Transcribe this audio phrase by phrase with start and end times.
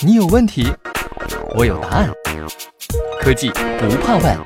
[0.00, 0.66] 你有问题，
[1.54, 2.10] 我有答案。
[3.20, 4.38] 科技不怕问。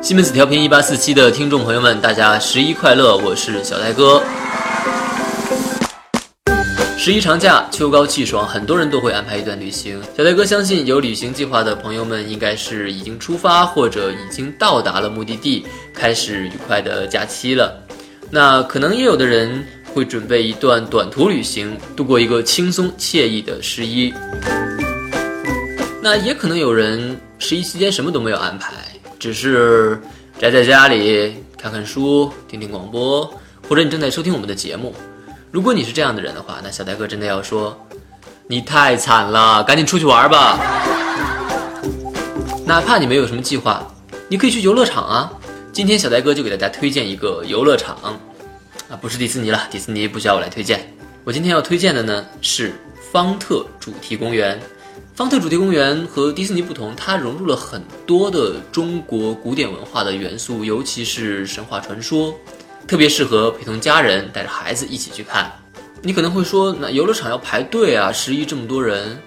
[0.00, 3.16] 西门子调频一八四七的听众朋友们，大家十一快乐！
[3.16, 4.22] 我是小戴哥。
[6.96, 10.00] 十一长假，秋高气爽，很多人都会安排一段旅行。
[10.16, 17.85] 小戴哥相信，有旅行计划的朋友们应该是已经出发或者已经到达了目的地，开始愉快的假期了。
[18.30, 24.12] 那可能也有的人会准备一段短途旅行，度过一个轻松惬意的十一。
[26.02, 28.72] 那也可能有人十一期间什么都没有安排，
[29.18, 30.00] 只是
[30.38, 33.24] 宅在家里看看书、听听广播，
[33.68, 34.94] 或者你正在收听我们的节目。
[35.50, 37.76] 如果你是这样的人的话，那小戴哥真的要说，
[38.46, 40.58] 你太惨了，赶紧出去玩吧。
[42.66, 43.86] 哪怕你没有什么计划，
[44.28, 45.32] 你可以去游乐场啊。
[45.76, 48.18] 今天小呆哥就给大家推荐一个游乐场，
[48.88, 50.90] 啊，不是迪士尼了，迪士尼不需要我来推荐。
[51.22, 52.72] 我今天要推荐的呢是
[53.12, 54.58] 方特主题公园。
[55.14, 62.34] 方特主题公园和迪士尼不同，它融入了很多的中国古典文化的元素，尤其是神话传说。
[62.88, 65.52] 特别适合陪同家人带着孩子一起去看。
[66.00, 69.18] 你可能会说，那游乐场要排队啊，十一这么多人，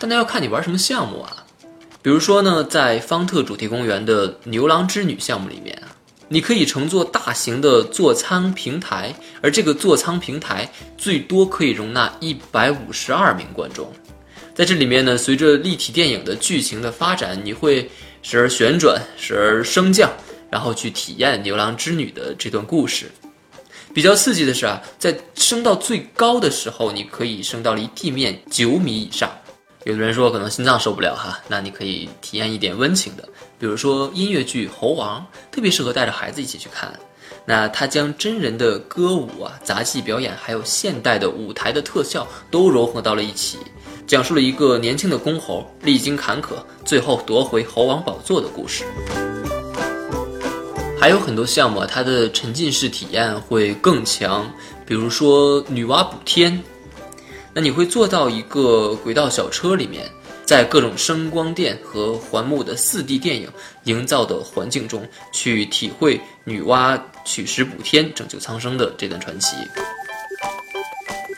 [0.00, 1.36] 但那要看你玩什么项目啊。
[2.04, 5.80] 比如说呢，在方特主题公园的牛郎织女项目里面，
[6.32, 10.66] 你可以乘坐大型的座舱平台，而这个座舱平台
[10.96, 13.92] 最多可以容纳一百五十二名观众。
[14.54, 17.86] 在这里面呢，随着立体电影的剧情的发展，你会
[18.22, 20.10] 时而旋转，时而升降。
[20.50, 23.10] 然后去体验牛郎织女的这段故事，
[23.92, 29.30] 比较刺激的是啊，在升到最高的时候，你可以升到离地面九米以上。
[29.84, 35.20] 有的人说可能心脏受不了哈，那你可以体验一点温情的，比如说音乐剧《猴王》，
[35.54, 36.92] 特别适合带着孩子一起去看。
[37.44, 43.58] 那他将真人的歌舞啊、杂技表演，还有现代的舞台的特效都融合到了一起，
[44.06, 46.50] 讲述了一个年轻的公猴历经坎坷，
[46.84, 48.84] 最后夺回猴王宝座的故事。
[51.00, 54.48] 还有很多项目，它的沉浸式体验会更强。
[54.86, 56.62] 比如说女娲补天，
[57.54, 60.10] 那你会坐到一个轨道小车里面，
[60.44, 63.48] 在各种声光电和环幕的四 D 电影
[63.84, 69.56] 营造的环境中，去体会女娲取石补天、拯救苍生的这段传奇。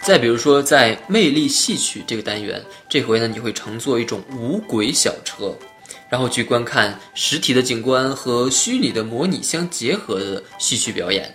[0.03, 5.53] 再比如说，在魅力戏曲这个单元，这回呢，你会乘坐一种无轨小车。
[6.11, 11.35] 然后去观看实体的景观和虚拟的模拟相结合的戏曲表演，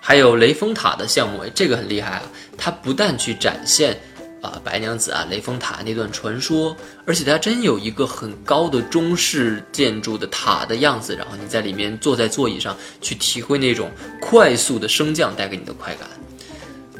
[0.00, 2.22] 还有雷峰塔的项目，这个很厉害啊！
[2.56, 3.98] 它不但去展现
[4.40, 16.08] 啊白娘子啊雷峰塔那段传说，而且它真有一个很高的中式建筑的塔的样子，然后你在里面坐在座椅上去体会那种快速的升降带给你的快感，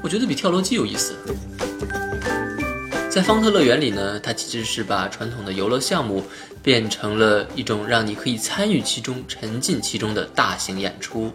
[0.03, 1.15] 我觉得比跳楼机有意思。
[3.11, 6.23] 在方特乐园里呢，它其实是把传统的游乐项目
[6.63, 11.33] 变成了一种让你可以参与其中、沉浸其中的大型演出。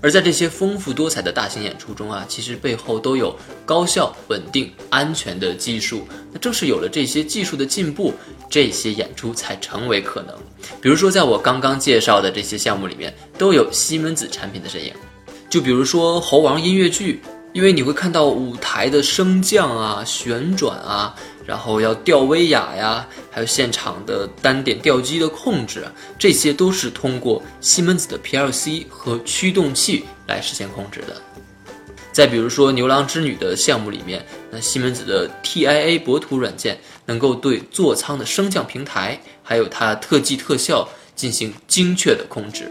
[0.00, 6.06] 而在这些丰富多彩的大型演出中啊，其实背后都有高效、稳定、安全的技术。
[6.32, 8.14] 那正是有了这些技术的进步，
[8.48, 10.34] 这些演出才成为可能。
[10.80, 14.92] 比如说，在我刚刚介绍的这些项目里面，都有西门子产品的身影。
[15.48, 17.20] 就比如说《猴王》音乐剧。
[17.52, 25.84] 因为你会看到舞台的升降啊、旋转啊，然后要吊威亚呀，还有现场的单点吊机的控制，
[26.18, 31.20] 这些都是通过西门子的 PLC 和驱动器来实现控制的。
[32.12, 42.68] 再比如说牛郎织女的项目里面，那西门子的 TIA 博图软件能够对座舱的升降平台，还有它特技特效进行精确的控制。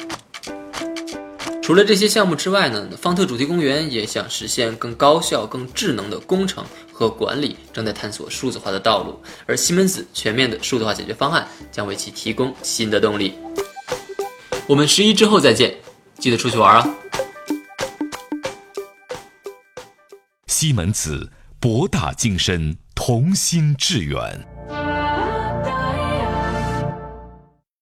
[1.70, 9.22] 除了这些项目之外呢，方特主题公园也想实现更高效、更智能的工程和管理，正在探索数字化的道路。
[9.46, 13.36] 而西门子全面的数字化解决方案将为其提供新的动力。
[14.66, 15.78] 我们十一之后再见，
[16.18, 16.96] 记得出去玩啊！
[20.48, 21.30] 西门子
[21.60, 24.59] 博大精深，同心致远。